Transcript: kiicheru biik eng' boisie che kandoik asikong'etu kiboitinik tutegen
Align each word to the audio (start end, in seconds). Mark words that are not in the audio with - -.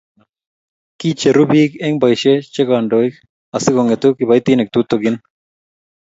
kiicheru 0.99 1.43
biik 1.51 1.71
eng' 1.85 1.99
boisie 2.01 2.35
che 2.53 2.61
kandoik 2.69 3.13
asikong'etu 3.55 4.09
kiboitinik 4.17 4.69
tutegen 4.73 5.15